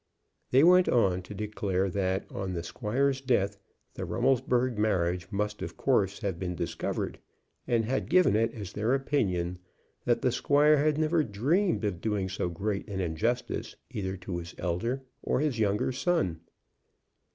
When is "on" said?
0.89-1.21, 2.31-2.53